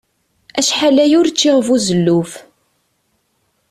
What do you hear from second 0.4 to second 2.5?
Acḥal aya ur ččiɣ buzelluf.